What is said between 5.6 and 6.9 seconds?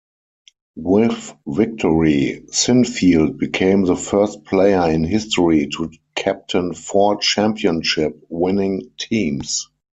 to captain